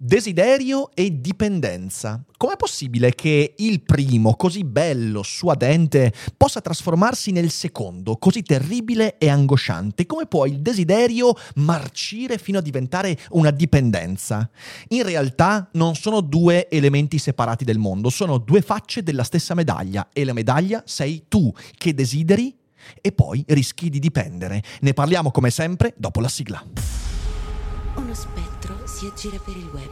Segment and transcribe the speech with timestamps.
[0.00, 2.22] Desiderio e dipendenza.
[2.36, 9.28] Com'è possibile che il primo, così bello, suadente, possa trasformarsi nel secondo, così terribile e
[9.28, 10.06] angosciante?
[10.06, 14.48] Come può il desiderio marcire fino a diventare una dipendenza?
[14.90, 20.10] In realtà non sono due elementi separati del mondo, sono due facce della stessa medaglia
[20.12, 22.56] e la medaglia sei tu che desideri
[23.00, 24.62] e poi rischi di dipendere.
[24.82, 26.64] Ne parliamo come sempre dopo la sigla.
[27.96, 28.47] Uno spettro
[28.98, 29.90] si aggira per il web.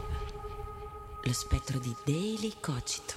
[1.23, 3.13] Lo spettro di Daily Cogito.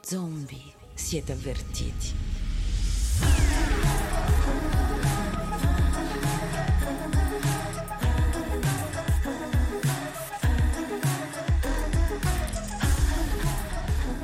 [0.00, 2.14] Zombie, siete avvertiti.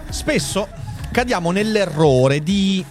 [0.09, 0.69] Spesso
[1.13, 2.83] cadiamo nell'errore di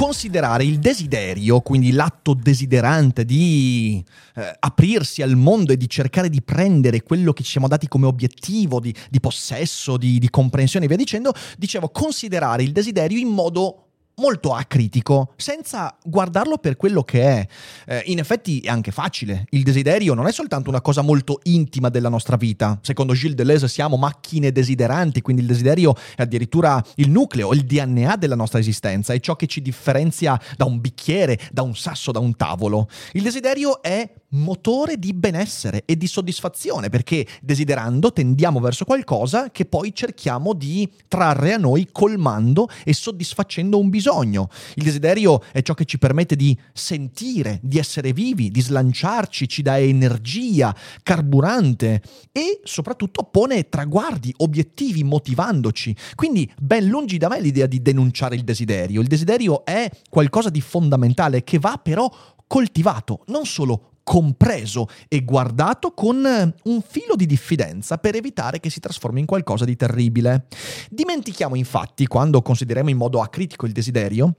[0.00, 4.02] considerare il desiderio, quindi l'atto desiderante di
[4.34, 8.06] eh, aprirsi al mondo e di cercare di prendere quello che ci siamo dati come
[8.06, 13.28] obiettivo di, di possesso, di, di comprensione e via dicendo, dicevo considerare il desiderio in
[13.28, 13.89] modo
[14.20, 17.46] molto acritico, senza guardarlo per quello che è.
[17.86, 19.46] Eh, in effetti è anche facile.
[19.50, 22.78] Il desiderio non è soltanto una cosa molto intima della nostra vita.
[22.82, 28.16] Secondo Gilles Deleuze siamo macchine desideranti, quindi il desiderio è addirittura il nucleo, il DNA
[28.16, 32.18] della nostra esistenza, è ciò che ci differenzia da un bicchiere, da un sasso, da
[32.18, 32.88] un tavolo.
[33.12, 39.64] Il desiderio è motore di benessere e di soddisfazione, perché desiderando tendiamo verso qualcosa che
[39.64, 44.48] poi cerchiamo di trarre a noi colmando e soddisfacendo un bisogno.
[44.74, 49.62] Il desiderio è ciò che ci permette di sentire, di essere vivi, di slanciarci, ci
[49.62, 52.02] dà energia, carburante
[52.32, 55.96] e soprattutto pone traguardi, obiettivi, motivandoci.
[56.14, 59.00] Quindi ben lungi da me l'idea di denunciare il desiderio.
[59.00, 62.10] Il desiderio è qualcosa di fondamentale che va però
[62.46, 68.68] coltivato, non solo compreso e guardato con eh, un filo di diffidenza per evitare che
[68.68, 70.46] si trasformi in qualcosa di terribile.
[70.90, 74.34] Dimentichiamo infatti, quando consideriamo in modo acritico il desiderio,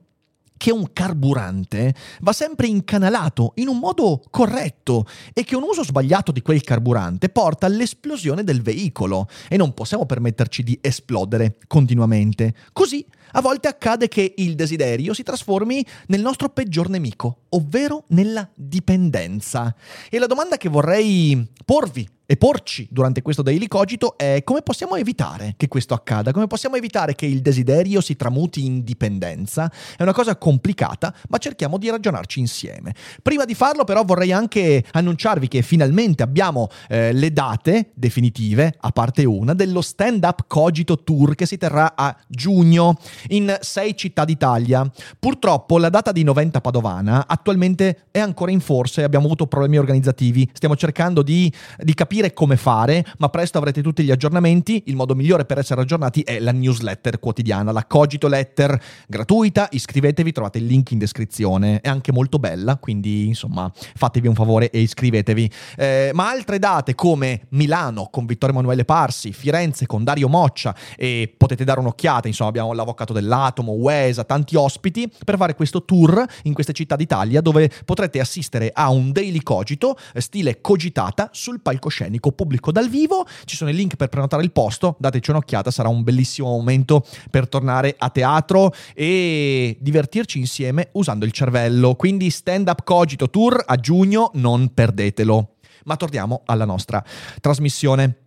[0.57, 6.33] che un carburante va sempre incanalato in un modo corretto e che un uso sbagliato
[6.33, 12.53] di quel carburante porta all'esplosione del veicolo e non possiamo permetterci di esplodere continuamente.
[12.73, 18.49] Così a volte accade che il desiderio si trasformi nel nostro peggior nemico, ovvero nella
[18.53, 19.73] dipendenza.
[20.09, 24.95] E la domanda che vorrei porvi e porci durante questo Daily Cogito è come possiamo
[24.95, 29.69] evitare che questo accada, come possiamo evitare che il desiderio si tramuti in dipendenza.
[29.97, 32.95] È una cosa complicata, ma cerchiamo di ragionarci insieme.
[33.21, 38.91] Prima di farlo però vorrei anche annunciarvi che finalmente abbiamo eh, le date definitive, a
[38.91, 42.97] parte una, dello Stand Up Cogito Tour che si terrà a giugno
[43.27, 44.89] in sei città d'Italia.
[45.19, 50.49] Purtroppo la data di Noventa Padovana attualmente è ancora in forse, abbiamo avuto problemi organizzativi,
[50.53, 54.83] stiamo cercando di, di capire come fare, ma presto avrete tutti gli aggiornamenti.
[54.85, 59.67] Il modo migliore per essere aggiornati è la newsletter quotidiana, la Cogito Letter gratuita.
[59.71, 61.81] Iscrivetevi, trovate il link in descrizione.
[61.81, 65.51] È anche molto bella, quindi insomma fatevi un favore e iscrivetevi.
[65.77, 71.33] Eh, ma altre date come Milano con Vittorio Emanuele Parsi, Firenze con Dario Moccia e
[71.35, 76.53] potete dare un'occhiata, insomma abbiamo l'Avvocato dell'Atomo, Wesa, tanti ospiti per fare questo tour in
[76.53, 82.10] queste città d'Italia dove potrete assistere a un daily cogito eh, stile cogitata sul palcoscenico
[82.19, 83.25] pubblico dal vivo.
[83.45, 87.47] Ci sono i link per prenotare il posto, dateci un'occhiata, sarà un bellissimo momento per
[87.47, 91.95] tornare a teatro e divertirci insieme usando il cervello.
[91.95, 95.55] Quindi stand up cogito tour a giugno, non perdetelo.
[95.85, 97.03] Ma torniamo alla nostra
[97.39, 98.17] trasmissione.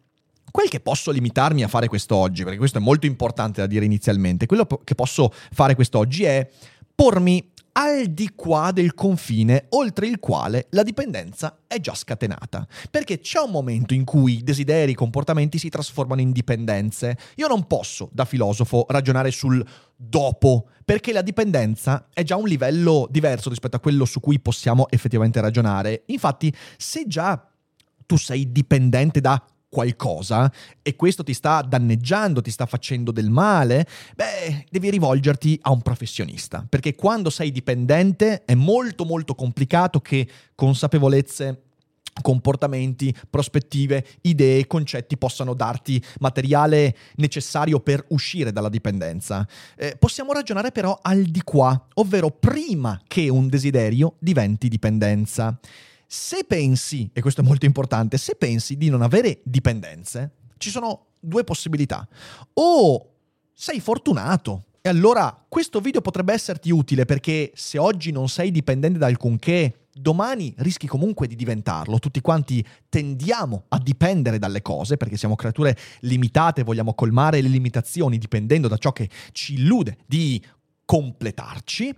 [0.50, 4.46] Quel che posso limitarmi a fare quest'oggi, perché questo è molto importante da dire inizialmente,
[4.46, 6.48] quello che posso fare quest'oggi è
[6.94, 12.66] pormi al di qua del confine oltre il quale la dipendenza è già scatenata.
[12.90, 17.16] Perché c'è un momento in cui desideri e comportamenti si trasformano in dipendenze.
[17.36, 19.64] Io non posso, da filosofo, ragionare sul
[19.96, 24.88] dopo, perché la dipendenza è già un livello diverso rispetto a quello su cui possiamo
[24.90, 26.02] effettivamente ragionare.
[26.06, 27.48] Infatti, se già
[28.06, 29.42] tu sei dipendente da
[29.74, 30.50] qualcosa
[30.82, 33.84] e questo ti sta danneggiando, ti sta facendo del male,
[34.14, 40.28] beh, devi rivolgerti a un professionista, perché quando sei dipendente è molto molto complicato che
[40.54, 41.62] consapevolezze
[42.22, 49.44] comportamenti, prospettive, idee, concetti possano darti materiale necessario per uscire dalla dipendenza.
[49.76, 55.58] Eh, possiamo ragionare però al di qua, ovvero prima che un desiderio diventi dipendenza.
[56.16, 61.06] Se pensi, e questo è molto importante, se pensi di non avere dipendenze, ci sono
[61.18, 62.06] due possibilità.
[62.52, 63.14] O
[63.52, 68.96] sei fortunato e allora questo video potrebbe esserti utile perché se oggi non sei dipendente
[68.96, 71.98] da alcunché, domani rischi comunque di diventarlo.
[71.98, 78.18] Tutti quanti tendiamo a dipendere dalle cose perché siamo creature limitate, vogliamo colmare le limitazioni
[78.18, 80.40] dipendendo da ciò che ci illude di
[80.84, 81.92] completarci.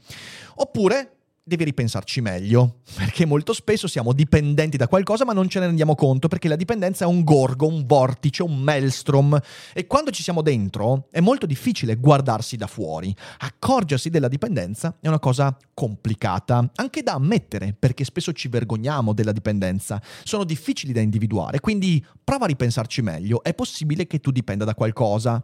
[0.55, 1.16] Oppure
[1.49, 5.95] devi ripensarci meglio, perché molto spesso siamo dipendenti da qualcosa ma non ce ne rendiamo
[5.95, 9.41] conto perché la dipendenza è un gorgo, un vortice, un maelstrom
[9.73, 13.15] e quando ci siamo dentro è molto difficile guardarsi da fuori.
[13.39, 19.31] Accorgersi della dipendenza è una cosa complicata, anche da ammettere perché spesso ci vergogniamo della
[19.31, 24.65] dipendenza, sono difficili da individuare, quindi prova a ripensarci meglio, è possibile che tu dipenda
[24.65, 25.41] da qualcosa.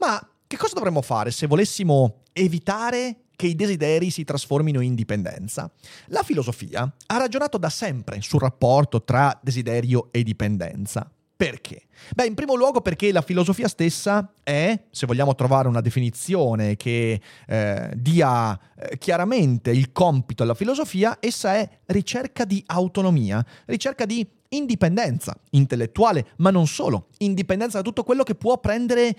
[0.00, 5.70] Ma che cosa dovremmo fare se volessimo evitare che i desideri si trasformino in dipendenza.
[6.08, 11.10] La filosofia ha ragionato da sempre sul rapporto tra desiderio e dipendenza.
[11.34, 11.84] Perché?
[12.14, 17.18] Beh, in primo luogo perché la filosofia stessa è, se vogliamo trovare una definizione che
[17.46, 24.28] eh, dia eh, chiaramente il compito alla filosofia, essa è ricerca di autonomia, ricerca di
[24.48, 29.16] indipendenza intellettuale, ma non solo, indipendenza da tutto quello che può prendere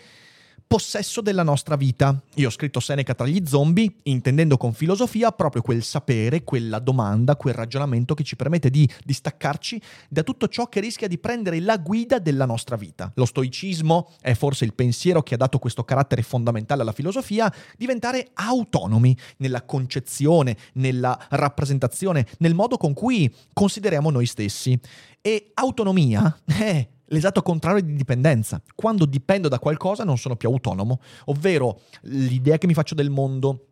[0.72, 2.18] possesso della nostra vita.
[2.36, 7.36] Io ho scritto Seneca tra gli zombie, intendendo con filosofia proprio quel sapere, quella domanda,
[7.36, 11.76] quel ragionamento che ci permette di distaccarci da tutto ciò che rischia di prendere la
[11.76, 13.12] guida della nostra vita.
[13.16, 18.30] Lo stoicismo è forse il pensiero che ha dato questo carattere fondamentale alla filosofia, diventare
[18.36, 24.80] autonomi nella concezione, nella rappresentazione, nel modo con cui consideriamo noi stessi.
[25.22, 28.62] E autonomia è l'esatto contrario di dipendenza.
[28.76, 33.68] Quando dipendo da qualcosa non sono più autonomo, ovvero l'idea che mi faccio del mondo,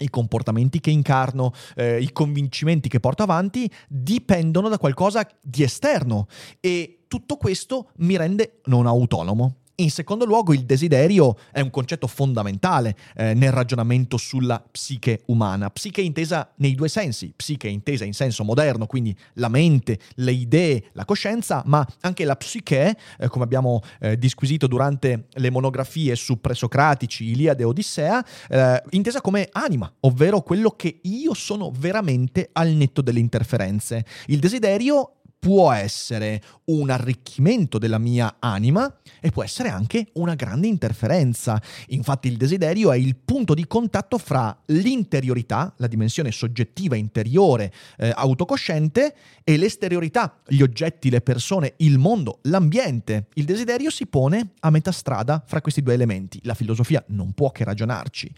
[0.00, 6.26] i comportamenti che incarno, eh, i convincimenti che porto avanti dipendono da qualcosa di esterno
[6.60, 9.56] e tutto questo mi rende non autonomo.
[9.80, 15.70] In secondo luogo, il desiderio è un concetto fondamentale eh, nel ragionamento sulla psiche umana.
[15.70, 20.90] Psiche intesa nei due sensi, psiche intesa in senso moderno, quindi la mente, le idee,
[20.92, 26.42] la coscienza, ma anche la psiche, eh, come abbiamo eh, disquisito durante le monografie su
[26.42, 32.68] presocratici, Iliade e Odissea, eh, intesa come anima, ovvero quello che io sono veramente al
[32.68, 34.04] netto delle interferenze.
[34.26, 40.66] Il desiderio può essere un arricchimento della mia anima e può essere anche una grande
[40.66, 41.60] interferenza.
[41.88, 48.12] Infatti il desiderio è il punto di contatto fra l'interiorità, la dimensione soggettiva interiore eh,
[48.14, 53.28] autocosciente, e l'esteriorità, gli oggetti, le persone, il mondo, l'ambiente.
[53.34, 56.38] Il desiderio si pone a metà strada fra questi due elementi.
[56.42, 58.30] La filosofia non può che ragionarci.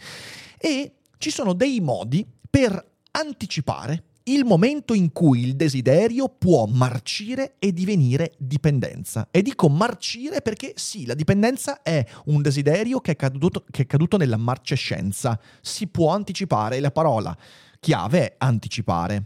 [0.56, 7.54] E ci sono dei modi per anticipare il momento in cui il desiderio può marcire
[7.58, 9.28] e divenire dipendenza.
[9.30, 13.86] E dico marcire perché sì, la dipendenza è un desiderio che è caduto, che è
[13.86, 15.38] caduto nella marcescenza.
[15.60, 17.36] Si può anticipare, la parola
[17.80, 19.24] chiave è anticipare.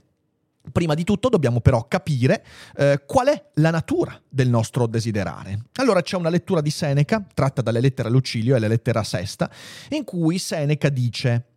[0.72, 2.44] Prima di tutto dobbiamo però capire
[2.76, 5.66] eh, qual è la natura del nostro desiderare.
[5.74, 9.48] Allora c'è una lettura di Seneca, tratta dalle lettere a Lucilio e la lettera sesta,
[9.90, 11.55] in cui Seneca dice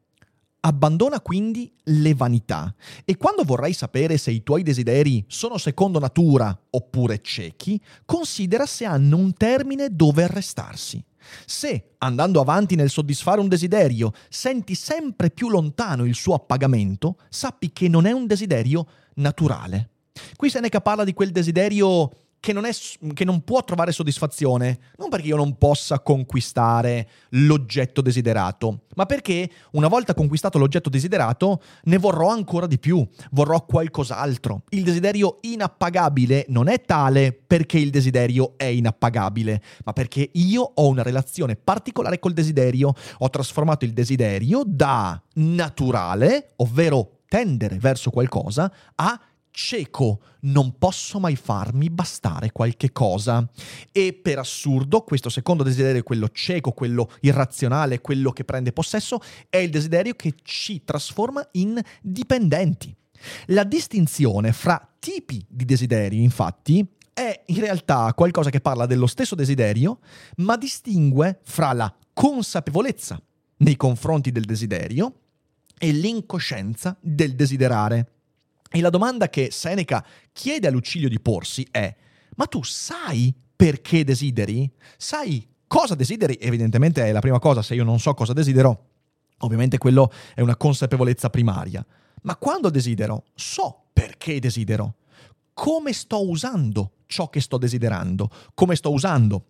[0.61, 2.73] Abbandona quindi le vanità
[3.05, 8.83] e quando vorrai sapere se i tuoi desideri sono secondo natura oppure ciechi, considera se
[8.83, 11.01] hanno un termine dove arrestarsi.
[11.45, 17.71] Se, andando avanti nel soddisfare un desiderio, senti sempre più lontano il suo appagamento, sappi
[17.71, 18.85] che non è un desiderio
[19.15, 19.91] naturale.
[20.35, 22.71] Qui Seneca parla di quel desiderio che non, è,
[23.13, 29.49] che non può trovare soddisfazione, non perché io non possa conquistare l'oggetto desiderato, ma perché
[29.71, 34.63] una volta conquistato l'oggetto desiderato ne vorrò ancora di più, vorrò qualcos'altro.
[34.69, 40.87] Il desiderio inappagabile non è tale perché il desiderio è inappagabile, ma perché io ho
[40.87, 48.71] una relazione particolare col desiderio, ho trasformato il desiderio da naturale, ovvero tendere verso qualcosa,
[48.95, 49.19] a
[49.51, 53.47] cieco, non posso mai farmi bastare qualche cosa.
[53.91, 59.57] E per assurdo, questo secondo desiderio, quello cieco, quello irrazionale, quello che prende possesso, è
[59.57, 62.95] il desiderio che ci trasforma in dipendenti.
[63.47, 69.35] La distinzione fra tipi di desideri, infatti, è in realtà qualcosa che parla dello stesso
[69.35, 69.99] desiderio,
[70.37, 73.21] ma distingue fra la consapevolezza
[73.57, 75.13] nei confronti del desiderio
[75.77, 78.18] e l'incoscienza del desiderare.
[78.71, 81.95] E la domanda che Seneca chiede a Lucilio di porsi è:
[82.35, 84.71] ma tu sai perché desideri?
[84.97, 86.37] Sai cosa desideri?
[86.39, 88.85] Evidentemente è la prima cosa, se io non so cosa desidero,
[89.39, 91.85] ovviamente quello è una consapevolezza primaria.
[92.21, 94.95] Ma quando desidero, so perché desidero.
[95.53, 98.29] Come sto usando ciò che sto desiderando?
[98.53, 99.45] Come sto usando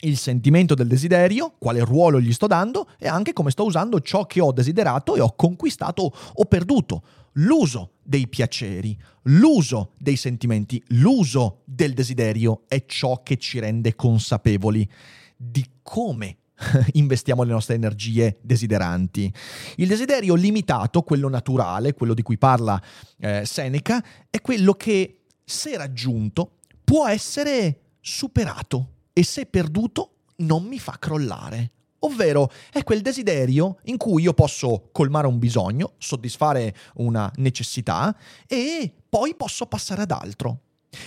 [0.00, 4.26] il sentimento del desiderio, quale ruolo gli sto dando e anche come sto usando ciò
[4.26, 7.02] che ho desiderato e ho conquistato o perduto.
[7.36, 14.88] L'uso dei piaceri, l'uso dei sentimenti, l'uso del desiderio è ciò che ci rende consapevoli
[15.36, 16.38] di come
[16.92, 19.32] investiamo le nostre energie desideranti.
[19.76, 22.80] Il desiderio limitato, quello naturale, quello di cui parla
[23.18, 30.78] eh, Seneca, è quello che, se raggiunto, può essere superato e se perduto non mi
[30.78, 31.70] fa crollare.
[32.04, 38.16] Ovvero è quel desiderio in cui io posso colmare un bisogno, soddisfare una necessità
[38.46, 40.60] e poi posso passare ad altro.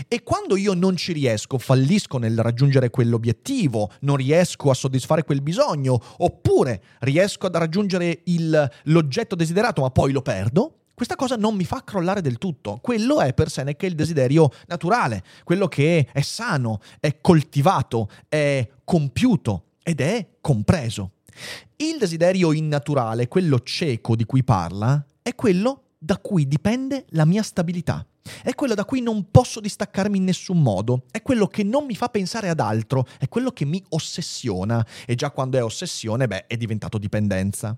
[0.07, 5.41] E quando io non ci riesco, fallisco nel raggiungere quell'obiettivo, non riesco a soddisfare quel
[5.41, 11.55] bisogno, oppure riesco ad raggiungere il, l'oggetto desiderato ma poi lo perdo, questa cosa non
[11.55, 12.79] mi fa crollare del tutto.
[12.81, 19.64] Quello è per Seneca il desiderio naturale, quello che è sano, è coltivato, è compiuto
[19.88, 21.12] ed è compreso.
[21.75, 27.44] Il desiderio innaturale, quello cieco di cui parla, è quello da cui dipende la mia
[27.44, 28.04] stabilità.
[28.42, 31.96] È quello da cui non posso distaccarmi in nessun modo, è quello che non mi
[31.96, 36.48] fa pensare ad altro, è quello che mi ossessiona e già quando è ossessione, beh,
[36.48, 37.77] è diventato dipendenza.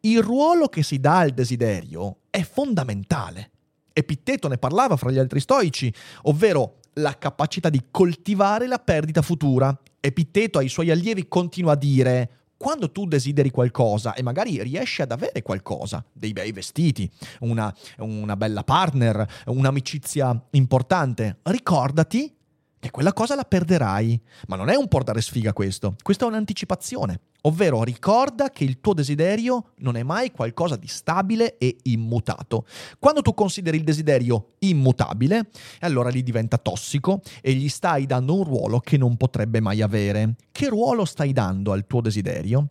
[0.00, 3.50] Il ruolo che si dà al desiderio è fondamentale.
[3.92, 9.76] Epitteto ne parlava fra gli altri stoici, ovvero la capacità di coltivare la perdita futura.
[10.00, 15.12] Epitteto ai suoi allievi continua a dire quando tu desideri qualcosa e magari riesci ad
[15.12, 17.10] avere qualcosa, dei bei vestiti,
[17.40, 22.34] una, una bella partner, un'amicizia importante, ricordati
[22.78, 24.20] che quella cosa la perderai.
[24.46, 27.20] Ma non è un portare sfiga questo, questa è un'anticipazione.
[27.46, 32.66] Ovvero ricorda che il tuo desiderio non è mai qualcosa di stabile e immutato.
[32.98, 38.44] Quando tu consideri il desiderio immutabile, allora lì diventa tossico e gli stai dando un
[38.44, 40.36] ruolo che non potrebbe mai avere.
[40.50, 42.68] Che ruolo stai dando al tuo desiderio?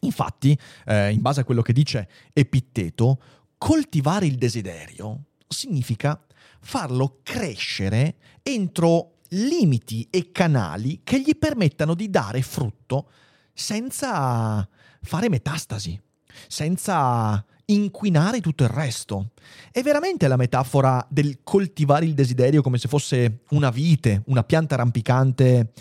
[0.00, 3.20] Infatti, eh, in base a quello che dice Epitteto,
[3.56, 6.20] coltivare il desiderio significa
[6.60, 13.08] farlo crescere entro limiti e canali che gli permettano di dare frutto
[13.52, 14.66] senza
[15.00, 16.00] fare metastasi,
[16.48, 19.30] senza inquinare tutto il resto.
[19.70, 24.76] È veramente la metafora del coltivare il desiderio come se fosse una vite, una pianta
[24.76, 25.72] rampicante.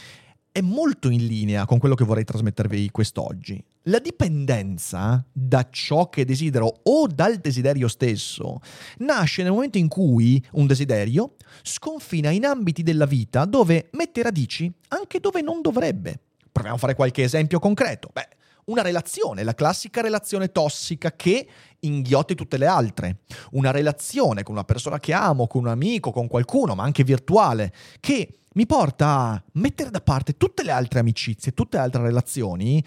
[0.52, 3.64] È molto in linea con quello che vorrei trasmettervi quest'oggi.
[3.86, 8.60] La dipendenza da ciò che desidero o dal desiderio stesso
[8.98, 14.72] nasce nel momento in cui un desiderio sconfina in ambiti della vita dove mette radici
[14.90, 16.20] anche dove non dovrebbe.
[16.52, 18.10] Proviamo a fare qualche esempio concreto.
[18.12, 18.28] Beh,
[18.66, 21.48] una relazione, la classica relazione tossica che
[21.80, 23.20] inghiotte tutte le altre.
[23.52, 27.74] Una relazione con una persona che amo, con un amico, con qualcuno, ma anche virtuale,
[28.00, 32.84] che mi porta a mettere da parte tutte le altre amicizie, tutte le altre relazioni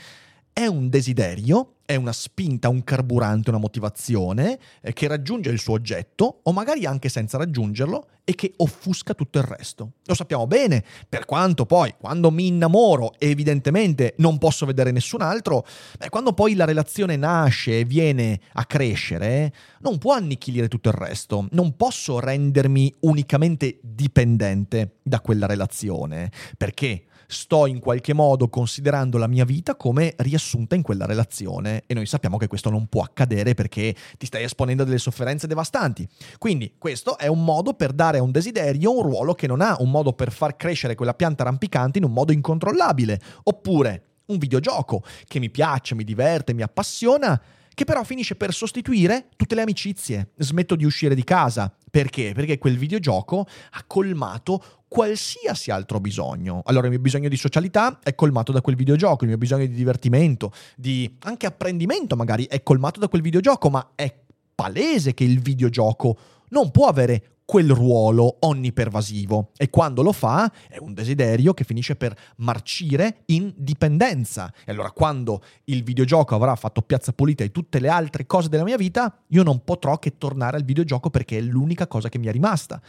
[0.52, 5.75] è un desiderio, è una spinta, un carburante, una motivazione eh, che raggiunge il suo
[5.75, 9.93] oggetto o magari anche senza raggiungerlo e che offusca tutto il resto.
[10.05, 15.67] Lo sappiamo bene, per quanto poi quando mi innamoro evidentemente non posso vedere nessun altro,
[15.99, 20.95] beh, quando poi la relazione nasce e viene a crescere, non può annichilire tutto il
[20.95, 26.31] resto, non posso rendermi unicamente dipendente da quella relazione.
[26.57, 27.05] Perché?
[27.26, 32.07] Sto in qualche modo considerando la mia vita come riassunta in quella relazione e noi
[32.07, 36.09] sappiamo che questo non può accadere perché ti stai esponendo a delle sofferenze devastanti.
[36.38, 39.76] Quindi questo è un modo per dare a un desiderio un ruolo che non ha,
[39.81, 43.21] un modo per far crescere quella pianta rampicante in un modo incontrollabile.
[43.45, 47.40] Oppure un videogioco che mi piace, mi diverte, mi appassiona,
[47.75, 50.31] che però finisce per sostituire tutte le amicizie.
[50.37, 51.75] Smetto di uscire di casa.
[51.94, 52.32] Perché?
[52.34, 56.60] Perché quel videogioco ha colmato qualsiasi altro bisogno.
[56.64, 59.74] Allora il mio bisogno di socialità è colmato da quel videogioco, il mio bisogno di
[59.74, 64.12] divertimento, di anche apprendimento magari è colmato da quel videogioco, ma è
[64.56, 70.78] palese che il videogioco non può avere quel ruolo onnipervasivo e quando lo fa è
[70.78, 74.52] un desiderio che finisce per marcire in dipendenza.
[74.64, 78.64] E allora quando il videogioco avrà fatto piazza pulita e tutte le altre cose della
[78.64, 82.26] mia vita, io non potrò che tornare al videogioco perché è l'unica cosa che mi
[82.26, 82.80] è rimasta.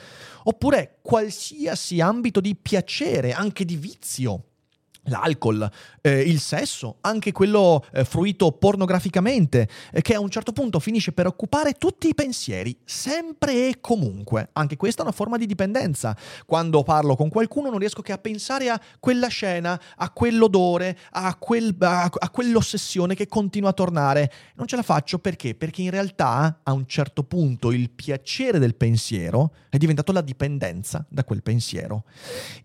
[0.44, 4.44] Oppure qualsiasi ambito di piacere, anche di vizio
[5.06, 5.70] l'alcol,
[6.02, 11.12] eh, il sesso, anche quello eh, fruito pornograficamente, eh, che a un certo punto finisce
[11.12, 14.50] per occupare tutti i pensieri, sempre e comunque.
[14.54, 16.16] Anche questa è una forma di dipendenza.
[16.46, 21.36] Quando parlo con qualcuno non riesco che a pensare a quella scena, a quell'odore, a,
[21.36, 24.32] quel, a, a quell'ossessione che continua a tornare.
[24.56, 25.56] Non ce la faccio perché?
[25.56, 31.06] Perché in realtà a un certo punto il piacere del pensiero è diventato la dipendenza
[31.10, 32.06] da quel pensiero.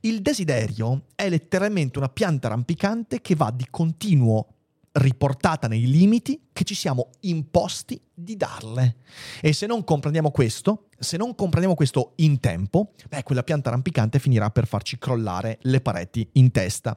[0.00, 4.46] Il desiderio è letteralmente una pianta pianta rampicante che va di continuo
[4.92, 8.96] riportata nei limiti che ci siamo imposti di darle.
[9.40, 14.20] E se non comprendiamo questo, se non comprendiamo questo in tempo, beh, quella pianta rampicante
[14.20, 16.96] finirà per farci crollare le pareti in testa.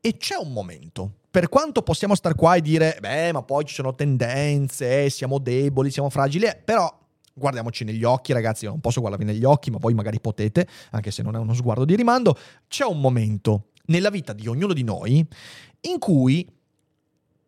[0.00, 1.12] E c'è un momento.
[1.30, 5.90] Per quanto possiamo star qua e dire, beh, ma poi ci sono tendenze, siamo deboli,
[5.92, 6.92] siamo fragili, eh, però
[7.32, 11.12] guardiamoci negli occhi, ragazzi, io non posso guardarvi negli occhi, ma voi magari potete, anche
[11.12, 12.36] se non è uno sguardo di rimando,
[12.66, 15.26] c'è un momento nella vita di ognuno di noi
[15.82, 16.46] in cui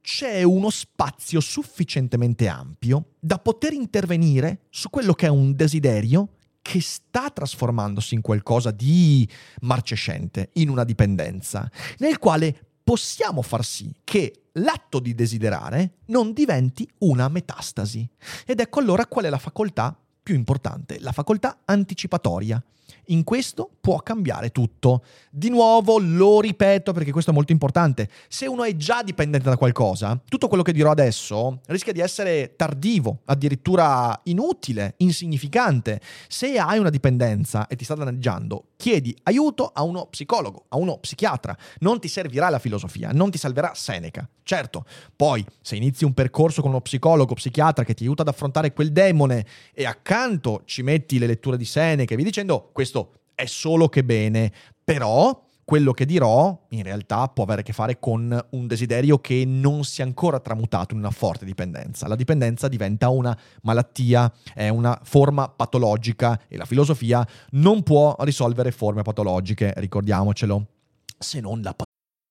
[0.02, 6.30] c'è uno spazio sufficientemente ampio da poter intervenire su quello che è un desiderio
[6.62, 9.28] che sta trasformandosi in qualcosa di
[9.62, 16.88] marcescente, in una dipendenza, nel quale possiamo far sì che l'atto di desiderare non diventi
[16.98, 18.08] una metastasi.
[18.46, 22.62] Ed ecco allora qual è la facoltà più importante, la facoltà anticipatoria.
[23.06, 25.02] In questo può cambiare tutto.
[25.30, 28.08] Di nuovo lo ripeto perché questo è molto importante.
[28.28, 32.54] Se uno è già dipendente da qualcosa, tutto quello che dirò adesso rischia di essere
[32.56, 36.00] tardivo, addirittura inutile, insignificante.
[36.28, 40.98] Se hai una dipendenza e ti sta danneggiando, chiedi aiuto a uno psicologo, a uno
[40.98, 41.56] psichiatra.
[41.80, 44.28] Non ti servirà la filosofia, non ti salverà Seneca.
[44.42, 48.72] Certo, poi se inizi un percorso con uno psicologo, psichiatra che ti aiuta ad affrontare
[48.72, 53.44] quel demone e accanto ci metti le letture di Seneca e vi dicendo questo è
[53.44, 58.46] solo che bene, però quello che dirò in realtà può avere a che fare con
[58.50, 62.08] un desiderio che non si è ancora tramutato in una forte dipendenza.
[62.08, 68.72] La dipendenza diventa una malattia, è una forma patologica e la filosofia non può risolvere
[68.72, 70.66] forme patologiche, ricordiamocelo,
[71.16, 71.72] se non la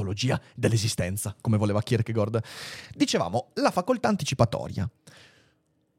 [0.00, 2.40] Patologia dell'esistenza, come voleva Kierkegaard.
[2.94, 4.88] Dicevamo, la facoltà anticipatoria.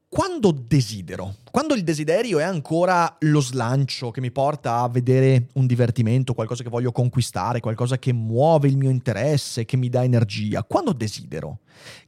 [0.08, 5.66] Quando desidero, quando il desiderio è ancora lo slancio che mi porta a vedere un
[5.66, 10.64] divertimento, qualcosa che voglio conquistare, qualcosa che muove il mio interesse, che mi dà energia,
[10.64, 11.60] quando desidero,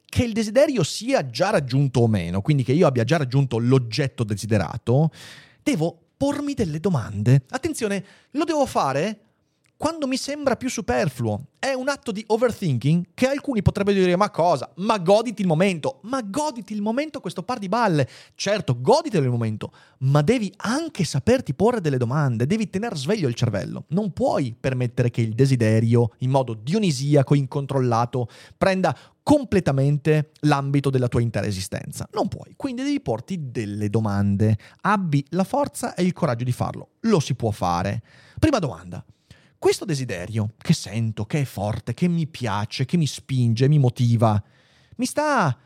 [0.04, 4.22] che il desiderio sia già raggiunto o meno, quindi che io abbia già raggiunto l'oggetto
[4.22, 5.10] desiderato,
[5.62, 7.44] devo pormi delle domande.
[7.48, 9.18] Attenzione, lo devo fare
[9.76, 11.46] quando mi sembra più superfluo.
[11.58, 14.70] È un atto di overthinking che alcuni potrebbero dire ma cosa?
[14.76, 16.00] Ma goditi il momento.
[16.02, 18.08] Ma goditi il momento questo par di balle.
[18.34, 23.34] Certo, goditi il momento, ma devi anche saperti porre delle domande, devi tenere sveglio il
[23.34, 23.84] cervello.
[23.88, 31.22] Non puoi permettere che il desiderio, in modo dionisiaco, incontrollato, prenda completamente l'ambito della tua
[31.22, 32.06] intera esistenza.
[32.12, 34.56] Non puoi, quindi devi porti delle domande.
[34.82, 36.90] Abbi la forza e il coraggio di farlo.
[37.00, 38.02] Lo si può fare.
[38.38, 39.02] Prima domanda
[39.64, 44.44] questo desiderio che sento, che è forte, che mi piace, che mi spinge, mi motiva,
[44.96, 45.58] mi sta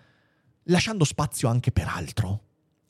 [0.67, 2.43] lasciando spazio anche per altro.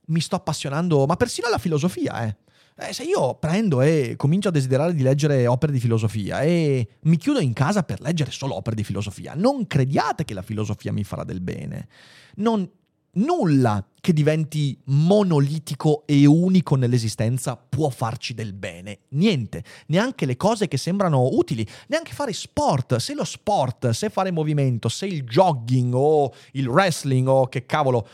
[0.09, 2.37] Mi sto appassionando, ma persino alla filosofia, eh.
[2.77, 7.17] Eh, se io prendo e comincio a desiderare di leggere opere di filosofia e mi
[7.17, 11.05] chiudo in casa per leggere solo opere di filosofia, non crediate che la filosofia mi
[11.05, 11.89] farà del bene.
[12.35, 12.71] Non,
[13.13, 19.01] nulla che diventi monolitico e unico nell'esistenza può farci del bene.
[19.11, 22.97] Niente, neanche le cose che sembrano utili, neanche fare sport.
[22.97, 28.07] Se lo sport, se fare movimento, se il jogging o il wrestling o che cavolo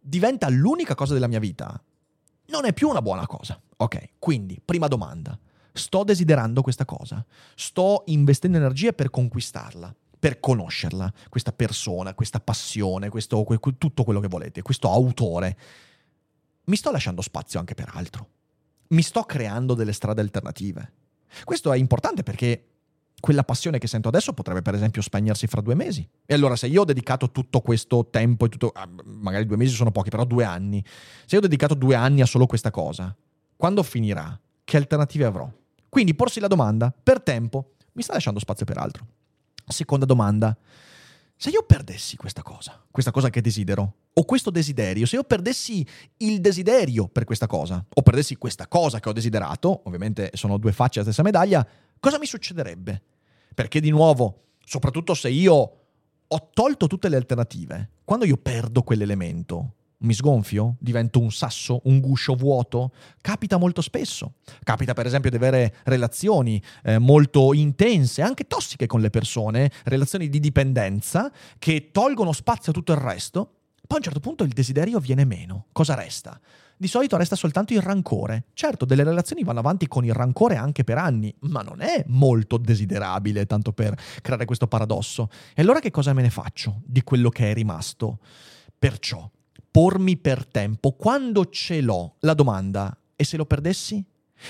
[0.00, 1.80] diventa l'unica cosa della mia vita,
[2.46, 3.60] non è più una buona cosa.
[3.76, 5.38] Ok, quindi, prima domanda.
[5.74, 7.24] Sto desiderando questa cosa?
[7.54, 9.94] Sto investendo energie per conquistarla?
[10.22, 13.44] Per conoscerla, questa persona, questa passione, questo,
[13.76, 15.58] tutto quello che volete, questo autore.
[16.66, 18.28] Mi sto lasciando spazio anche per altro.
[18.90, 20.92] Mi sto creando delle strade alternative.
[21.42, 22.68] Questo è importante perché
[23.18, 26.08] quella passione che sento adesso potrebbe per esempio spegnersi fra due mesi.
[26.24, 29.90] E allora se io ho dedicato tutto questo tempo, tutto, ah, magari due mesi sono
[29.90, 30.84] pochi, però due anni,
[31.26, 33.12] se io ho dedicato due anni a solo questa cosa,
[33.56, 34.38] quando finirà?
[34.62, 35.50] Che alternative avrò?
[35.88, 39.04] Quindi porsi la domanda, per tempo, mi sta lasciando spazio per altro.
[39.66, 40.56] Seconda domanda.
[41.36, 45.84] Se io perdessi questa cosa, questa cosa che desidero, o questo desiderio, se io perdessi
[46.18, 50.72] il desiderio per questa cosa, o perdessi questa cosa che ho desiderato, ovviamente sono due
[50.72, 51.66] facce della stessa medaglia,
[51.98, 53.02] cosa mi succederebbe?
[53.54, 55.54] Perché di nuovo, soprattutto se io
[56.28, 60.76] ho tolto tutte le alternative, quando io perdo quell'elemento, mi sgonfio?
[60.78, 62.92] Divento un sasso, un guscio vuoto?
[63.20, 64.34] Capita molto spesso.
[64.62, 70.28] Capita per esempio di avere relazioni eh, molto intense, anche tossiche con le persone, relazioni
[70.28, 73.56] di dipendenza che tolgono spazio a tutto il resto.
[73.86, 75.66] Poi a un certo punto il desiderio viene meno.
[75.72, 76.40] Cosa resta?
[76.76, 78.46] Di solito resta soltanto il rancore.
[78.54, 82.56] Certo, delle relazioni vanno avanti con il rancore anche per anni, ma non è molto
[82.56, 85.28] desiderabile, tanto per creare questo paradosso.
[85.54, 88.18] E allora che cosa me ne faccio di quello che è rimasto?
[88.76, 89.30] Perciò
[89.72, 94.04] pormi per tempo quando ce l'ho la domanda e se lo perdessi?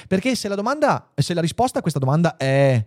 [0.09, 2.85] Perché se la domanda, se la risposta a questa domanda è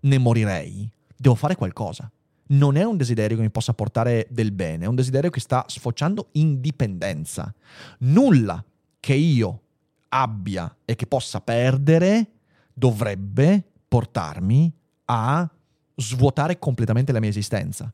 [0.00, 2.10] ne morirei, devo fare qualcosa.
[2.50, 5.64] Non è un desiderio che mi possa portare del bene, è un desiderio che sta
[5.68, 7.54] sfociando in dipendenza.
[8.00, 8.62] Nulla
[8.98, 9.62] che io
[10.08, 12.32] abbia e che possa perdere
[12.72, 14.72] dovrebbe portarmi
[15.06, 15.48] a
[15.94, 17.92] svuotare completamente la mia esistenza.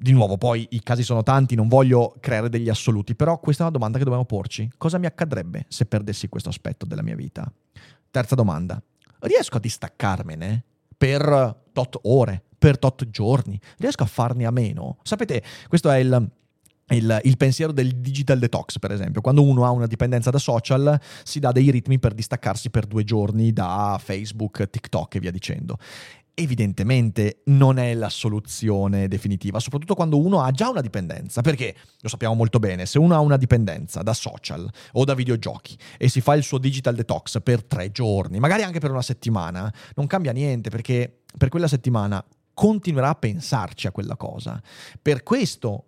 [0.00, 3.66] Di nuovo, poi i casi sono tanti, non voglio creare degli assoluti, però questa è
[3.66, 4.70] una domanda che dobbiamo porci.
[4.76, 7.52] Cosa mi accadrebbe se perdessi questo aspetto della mia vita?
[8.08, 8.80] Terza domanda.
[9.18, 10.62] Riesco a distaccarmene
[10.96, 13.60] per tot ore, per tot giorni?
[13.76, 14.98] Riesco a farne a meno?
[15.02, 16.30] Sapete, questo è il,
[16.90, 19.20] il, il, pensiero del digital detox, per esempio.
[19.20, 23.02] Quando uno ha una dipendenza da social, si dà dei ritmi per distaccarsi per due
[23.02, 25.76] giorni da Facebook, TikTok e via dicendo
[26.38, 32.08] evidentemente non è la soluzione definitiva, soprattutto quando uno ha già una dipendenza, perché lo
[32.08, 36.20] sappiamo molto bene, se uno ha una dipendenza da social o da videogiochi e si
[36.20, 40.30] fa il suo digital detox per tre giorni, magari anche per una settimana, non cambia
[40.30, 42.24] niente perché per quella settimana
[42.54, 44.62] continuerà a pensarci a quella cosa.
[45.02, 45.84] Per questo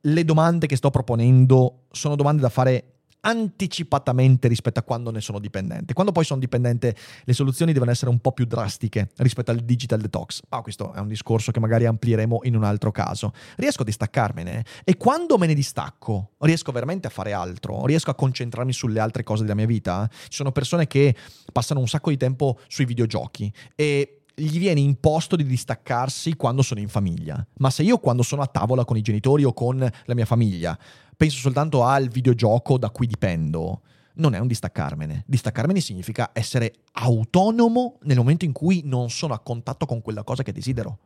[0.00, 2.95] le domande che sto proponendo sono domande da fare
[3.26, 5.94] anticipatamente rispetto a quando ne sono dipendente.
[5.94, 10.00] Quando poi sono dipendente le soluzioni devono essere un po' più drastiche rispetto al digital
[10.00, 10.42] detox.
[10.48, 13.32] Ma questo è un discorso che magari amplieremo in un altro caso.
[13.56, 18.14] Riesco a distaccarmene e quando me ne distacco riesco veramente a fare altro, riesco a
[18.14, 20.08] concentrarmi sulle altre cose della mia vita.
[20.08, 21.14] Ci sono persone che
[21.52, 26.80] passano un sacco di tempo sui videogiochi e gli viene imposto di distaccarsi quando sono
[26.80, 27.44] in famiglia.
[27.58, 30.78] Ma se io quando sono a tavola con i genitori o con la mia famiglia
[31.16, 33.80] penso soltanto al videogioco da cui dipendo,
[34.16, 35.24] non è un distaccarmene.
[35.26, 40.42] Distaccarmene significa essere autonomo nel momento in cui non sono a contatto con quella cosa
[40.42, 40.98] che desidero.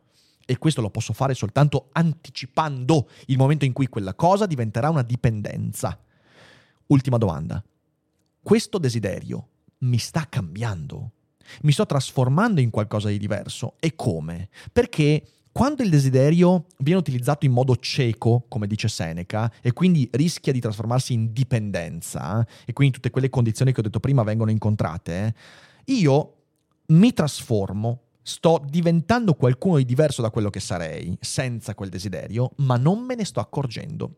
[0.45, 5.03] E questo lo posso fare soltanto anticipando il momento in cui quella cosa diventerà una
[5.03, 5.97] dipendenza.
[6.87, 7.63] Ultima domanda.
[8.41, 9.47] Questo desiderio
[9.79, 11.11] mi sta cambiando?
[11.61, 13.75] Mi sto trasformando in qualcosa di diverso?
[13.79, 14.49] E come?
[14.71, 20.53] Perché quando il desiderio viene utilizzato in modo cieco, come dice Seneca, e quindi rischia
[20.53, 25.35] di trasformarsi in dipendenza, e quindi tutte quelle condizioni che ho detto prima vengono incontrate,
[25.85, 26.35] io
[26.87, 32.77] mi trasformo, sto diventando qualcuno di diverso da quello che sarei senza quel desiderio, ma
[32.77, 34.15] non me ne sto accorgendo.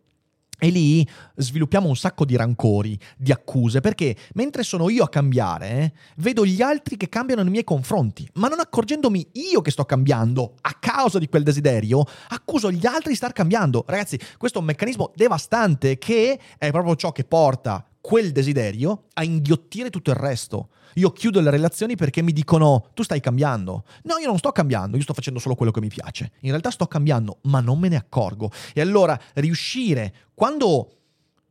[0.59, 5.93] E lì sviluppiamo un sacco di rancori, di accuse, perché mentre sono io a cambiare,
[6.17, 10.55] vedo gli altri che cambiano nei miei confronti, ma non accorgendomi io che sto cambiando
[10.61, 13.83] a causa di quel desiderio, accuso gli altri di star cambiando.
[13.85, 19.23] Ragazzi, questo è un meccanismo devastante che è proprio ciò che porta quel desiderio a
[19.23, 20.71] inghiottire tutto il resto.
[20.95, 23.85] Io chiudo le relazioni perché mi dicono tu stai cambiando.
[24.03, 26.33] No, io non sto cambiando, io sto facendo solo quello che mi piace.
[26.41, 28.51] In realtà sto cambiando, ma non me ne accorgo.
[28.73, 30.97] E allora riuscire, quando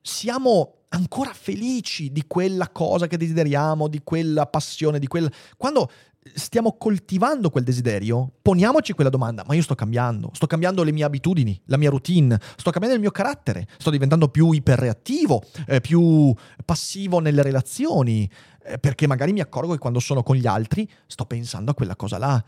[0.02, 5.30] siamo ancora felici di quella cosa che desideriamo, di quella passione, di quella...
[5.56, 5.90] Quando
[6.34, 11.04] stiamo coltivando quel desiderio, poniamoci quella domanda, ma io sto cambiando, sto cambiando le mie
[11.04, 16.34] abitudini, la mia routine, sto cambiando il mio carattere, sto diventando più iperreattivo, eh, più
[16.64, 18.30] passivo nelle relazioni,
[18.64, 21.96] eh, perché magari mi accorgo che quando sono con gli altri sto pensando a quella
[21.96, 22.42] cosa là.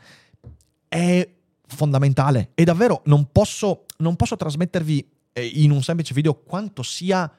[0.88, 1.28] È
[1.66, 7.30] fondamentale e davvero non posso, non posso trasmettervi eh, in un semplice video quanto sia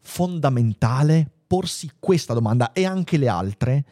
[0.00, 3.84] fondamentale porsi questa domanda e anche le altre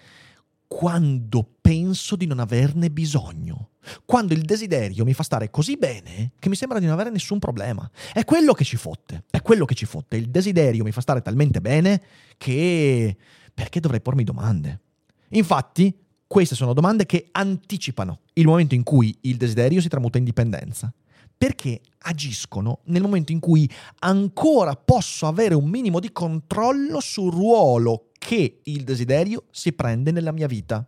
[0.66, 3.70] quando penso di non averne bisogno.
[4.04, 7.38] Quando il desiderio mi fa stare così bene che mi sembra di non avere nessun
[7.38, 7.90] problema.
[8.12, 10.16] È quello che ci fotte, è quello che ci fotte.
[10.16, 12.02] Il desiderio mi fa stare talmente bene
[12.36, 13.16] che...
[13.54, 14.80] perché dovrei pormi domande?
[15.30, 20.24] Infatti, queste sono domande che anticipano il momento in cui il desiderio si tramuta in
[20.24, 20.92] dipendenza.
[21.38, 23.68] Perché agiscono nel momento in cui
[24.00, 30.32] ancora posso avere un minimo di controllo sul ruolo che il desiderio si prende nella
[30.32, 30.86] mia vita.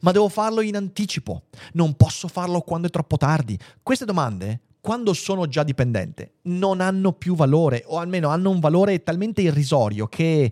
[0.00, 3.58] Ma devo farlo in anticipo, non posso farlo quando è troppo tardi.
[3.82, 9.02] Queste domande, quando sono già dipendente, non hanno più valore, o almeno hanno un valore
[9.02, 10.50] talmente irrisorio che,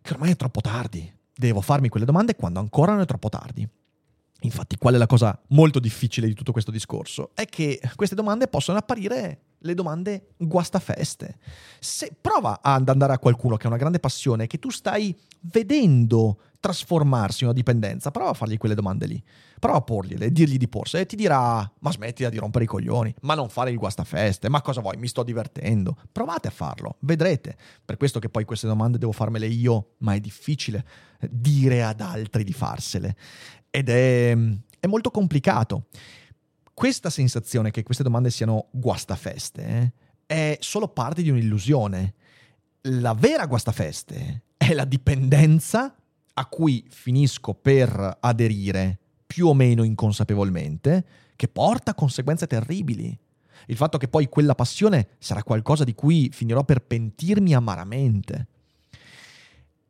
[0.00, 1.12] che ormai è troppo tardi.
[1.34, 3.68] Devo farmi quelle domande quando ancora non è troppo tardi.
[4.40, 7.30] Infatti, qual è la cosa molto difficile di tutto questo discorso?
[7.34, 11.38] È che queste domande possono apparire le domande guastafeste.
[11.80, 16.40] Se prova ad andare a qualcuno che ha una grande passione, che tu stai vedendo
[16.60, 19.22] trasformarsi in una dipendenza, prova a fargli quelle domande lì.
[19.58, 23.14] Prova a porgliele, dirgli di porsi e ti dirà "Ma smettila di rompere i coglioni,
[23.22, 24.96] ma non fare il guastafeste, ma cosa vuoi?
[24.98, 25.96] Mi sto divertendo".
[26.12, 27.56] Provate a farlo, vedrete.
[27.84, 30.84] Per questo che poi queste domande devo farmele io, ma è difficile
[31.30, 33.16] dire ad altri di farsele
[33.76, 34.36] ed è,
[34.80, 35.88] è molto complicato
[36.72, 39.92] questa sensazione che queste domande siano guastafeste eh,
[40.26, 42.14] è solo parte di un'illusione.
[42.82, 45.94] La vera guastafeste è la dipendenza
[46.34, 53.18] a cui finisco per aderire più o meno inconsapevolmente, che porta conseguenze terribili.
[53.68, 58.48] Il fatto che poi quella passione sarà qualcosa di cui finirò per pentirmi amaramente.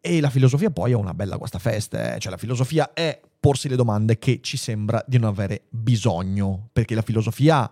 [0.07, 2.19] E la filosofia poi è una bella guastafeste, eh?
[2.21, 6.95] cioè la filosofia è porsi le domande che ci sembra di non avere bisogno, perché
[6.95, 7.69] la filosofia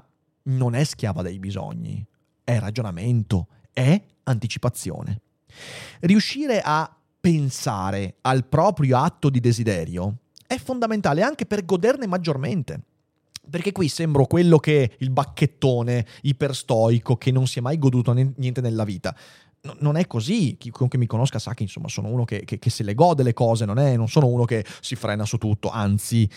[0.47, 2.05] non è schiava dei bisogni,
[2.43, 5.21] è ragionamento, è anticipazione.
[6.01, 12.81] Riuscire a pensare al proprio atto di desiderio è fondamentale anche per goderne maggiormente.
[13.49, 18.61] Perché qui sembro quello che il bacchettone iperstoico che non si è mai goduto niente
[18.61, 19.15] nella vita
[19.65, 20.57] no, non è così.
[20.59, 23.33] Chiunque mi conosca sa che insomma sono uno che, che, che se le gode le
[23.35, 26.29] cose, non, è, non sono uno che si frena su tutto, anzi.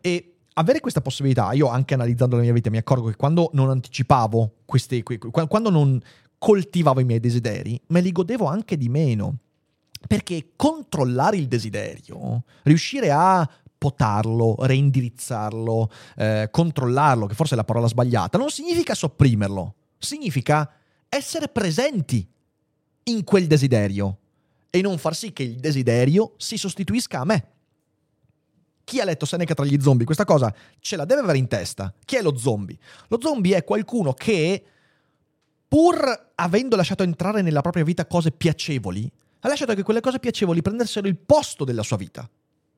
[0.00, 3.70] E avere questa possibilità, io anche analizzando la mia vita mi accorgo che quando non
[3.70, 6.00] anticipavo questi, quando non
[6.38, 9.38] coltivavo i miei desideri, me li godevo anche di meno.
[10.06, 17.86] Perché controllare il desiderio, riuscire a potarlo, reindirizzarlo, eh, controllarlo, che forse è la parola
[17.86, 20.70] sbagliata, non significa sopprimerlo, significa
[21.08, 22.28] essere presenti
[23.04, 24.18] in quel desiderio
[24.70, 27.48] e non far sì che il desiderio si sostituisca a me.
[28.84, 31.92] Chi ha letto Seneca tra gli zombie questa cosa ce la deve avere in testa.
[32.04, 32.76] Chi è lo zombie?
[33.08, 34.64] Lo zombie è qualcuno che,
[35.66, 40.60] pur avendo lasciato entrare nella propria vita cose piacevoli, ha lasciato che quelle cose piacevoli
[40.60, 42.28] prendessero il posto della sua vita.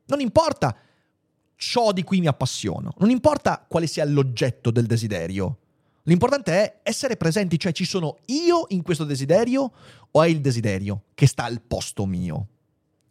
[0.06, 0.76] Non importa
[1.56, 5.58] ciò di cui mi appassiono, non importa quale sia l'oggetto del desiderio,
[6.09, 9.73] L'importante è essere presenti, cioè ci sono io in questo desiderio
[10.11, 12.47] o è il desiderio che sta al posto mio.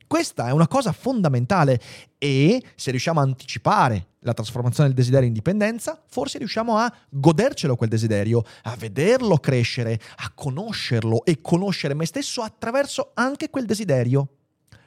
[0.08, 1.82] Questa è una cosa fondamentale
[2.18, 7.76] e se riusciamo a anticipare la trasformazione del desiderio in dipendenza, forse riusciamo a godercelo
[7.76, 14.28] quel desiderio, a vederlo crescere, a conoscerlo e conoscere me stesso attraverso anche quel desiderio.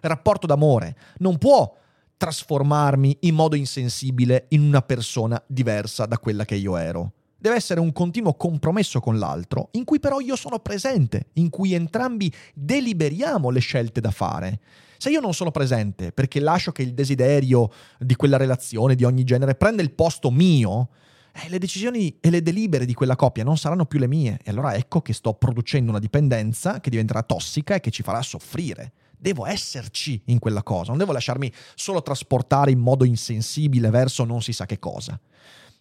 [0.00, 1.76] Rapporto d'amore non può
[2.16, 7.12] trasformarmi in modo insensibile in una persona diversa da quella che io ero.
[7.40, 11.72] Deve essere un continuo compromesso con l'altro, in cui però io sono presente, in cui
[11.72, 14.60] entrambi deliberiamo le scelte da fare.
[14.96, 17.70] Se io non sono presente perché lascio che il desiderio
[18.00, 20.88] di quella relazione di ogni genere prenda il posto mio,
[21.32, 24.40] eh, le decisioni e le delibere di quella coppia non saranno più le mie.
[24.42, 28.20] E allora ecco che sto producendo una dipendenza che diventerà tossica e che ci farà
[28.20, 28.92] soffrire.
[29.16, 34.42] Devo esserci in quella cosa, non devo lasciarmi solo trasportare in modo insensibile verso non
[34.42, 35.18] si sa che cosa.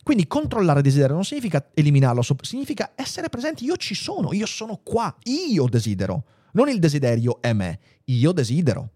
[0.08, 3.65] Quindi controllare desiderio non significa eliminarlo, significa essere presenti.
[3.65, 6.24] Io ci sono, io sono qua, io desidero.
[6.52, 8.89] Non il desiderio è me, io desidero.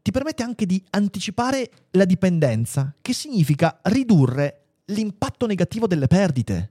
[0.00, 6.70] Ti permette anche di anticipare la dipendenza, che significa ridurre l'impatto negativo delle perdite.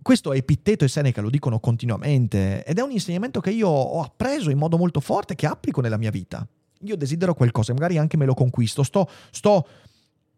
[0.00, 4.48] Questo Epitteto e Seneca lo dicono continuamente ed è un insegnamento che io ho appreso
[4.48, 6.48] in modo molto forte, che applico nella mia vita.
[6.80, 9.66] Io desidero qualcosa, magari anche me lo conquisto, sto, sto,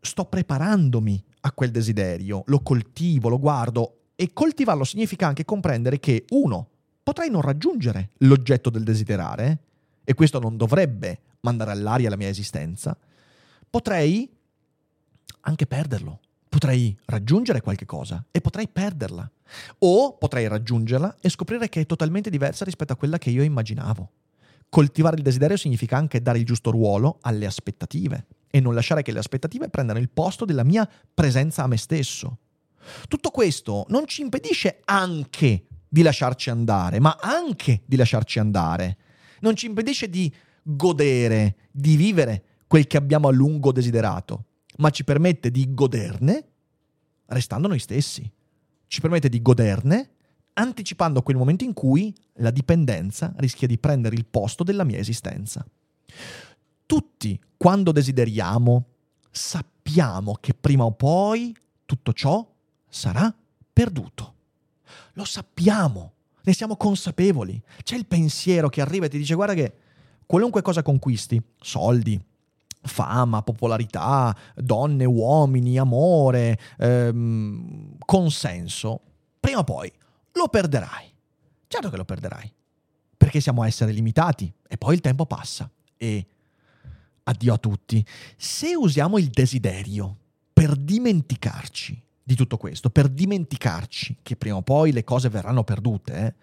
[0.06, 6.24] sto preparandomi a quel desiderio, lo coltivo, lo guardo e coltivarlo significa anche comprendere che
[6.30, 6.68] uno,
[7.02, 9.58] potrei non raggiungere l'oggetto del desiderare
[10.04, 12.96] e questo non dovrebbe mandare all'aria la mia esistenza,
[13.68, 14.28] potrei
[15.40, 16.20] anche perderlo
[16.56, 19.30] potrei raggiungere qualche cosa e potrei perderla.
[19.80, 24.10] O potrei raggiungerla e scoprire che è totalmente diversa rispetto a quella che io immaginavo.
[24.70, 29.12] Coltivare il desiderio significa anche dare il giusto ruolo alle aspettative e non lasciare che
[29.12, 32.38] le aspettative prendano il posto della mia presenza a me stesso.
[33.08, 38.96] Tutto questo non ci impedisce anche di lasciarci andare, ma anche di lasciarci andare.
[39.40, 40.32] Non ci impedisce di
[40.62, 44.44] godere, di vivere quel che abbiamo a lungo desiderato
[44.76, 46.44] ma ci permette di goderne
[47.26, 48.30] restando noi stessi.
[48.86, 50.10] Ci permette di goderne
[50.54, 55.66] anticipando quel momento in cui la dipendenza rischia di prendere il posto della mia esistenza.
[56.86, 58.84] Tutti, quando desideriamo,
[59.30, 62.46] sappiamo che prima o poi tutto ciò
[62.88, 63.34] sarà
[63.72, 64.34] perduto.
[65.14, 67.60] Lo sappiamo, ne siamo consapevoli.
[67.82, 69.74] C'è il pensiero che arriva e ti dice guarda che
[70.26, 72.20] qualunque cosa conquisti, soldi,
[72.82, 79.00] fama, popolarità, donne, uomini, amore, ehm, consenso,
[79.40, 79.92] prima o poi
[80.32, 81.12] lo perderai.
[81.68, 82.52] Certo che lo perderai,
[83.16, 86.26] perché siamo esseri limitati e poi il tempo passa e
[87.28, 88.04] addio a tutti.
[88.36, 90.16] Se usiamo il desiderio
[90.52, 96.14] per dimenticarci di tutto questo, per dimenticarci che prima o poi le cose verranno perdute,
[96.14, 96.34] eh,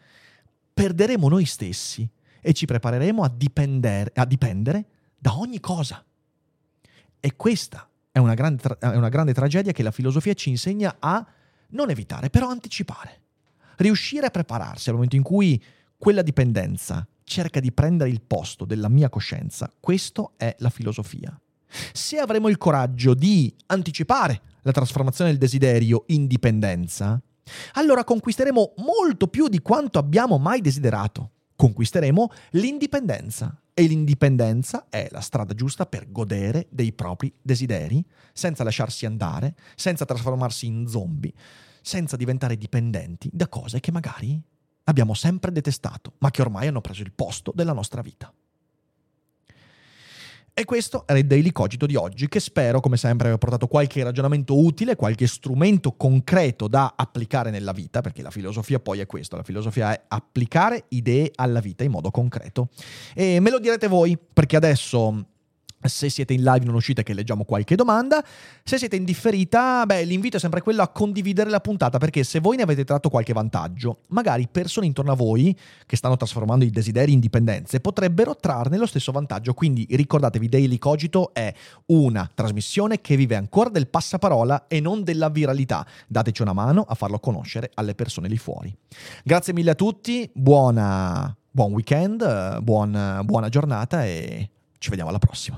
[0.74, 2.08] perderemo noi stessi
[2.42, 4.86] e ci prepareremo a, dipendere, a dipendere
[5.18, 6.04] da ogni cosa.
[7.20, 10.98] E questa è una, grande tra- è una grande tragedia che la filosofia ci insegna
[11.00, 11.26] a
[11.70, 13.22] non evitare, però anticipare.
[13.78, 15.62] Riuscire a prepararsi al momento in cui
[15.98, 21.38] quella dipendenza cerca di prendere il posto della mia coscienza, questo è la filosofia.
[21.92, 27.22] Se avremo il coraggio di anticipare la trasformazione del desiderio in dipendenza,
[27.74, 31.32] allora conquisteremo molto più di quanto abbiamo mai desiderato.
[31.56, 39.06] Conquisteremo l'indipendenza e l'indipendenza è la strada giusta per godere dei propri desideri, senza lasciarsi
[39.06, 41.34] andare, senza trasformarsi in zombie,
[41.82, 44.42] senza diventare dipendenti da cose che magari
[44.86, 48.32] abbiamo sempre detestato, ma che ormai hanno preso il posto della nostra vita.
[50.56, 54.04] E questo era il Daily Cogito di oggi, che spero, come sempre, abbia portato qualche
[54.04, 59.36] ragionamento utile, qualche strumento concreto da applicare nella vita, perché la filosofia poi è questo,
[59.36, 62.70] la filosofia è applicare idee alla vita in modo concreto.
[63.16, 65.26] E me lo direte voi, perché adesso
[65.88, 68.24] se siete in live non uscite che leggiamo qualche domanda.
[68.64, 72.40] Se siete in differita, beh, l'invito è sempre quello a condividere la puntata perché se
[72.40, 76.70] voi ne avete tratto qualche vantaggio, magari persone intorno a voi che stanno trasformando i
[76.70, 79.54] desideri in dipendenze potrebbero trarne lo stesso vantaggio.
[79.54, 81.54] Quindi ricordatevi, Daily Cogito è
[81.88, 85.86] una trasmissione che vive ancora del passaparola e non della viralità.
[86.08, 88.76] Dateci una mano a farlo conoscere alle persone lì fuori.
[89.24, 94.50] Grazie mille a tutti, buona, buon weekend, buon, buona giornata e
[94.84, 95.58] ci vediamo alla prossima.